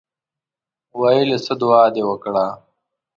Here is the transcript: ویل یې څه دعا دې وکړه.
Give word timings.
ویل 0.99 1.29
یې 1.33 1.39
څه 1.45 1.53
دعا 1.61 1.83
دې 1.95 2.03
وکړه. 2.09 2.45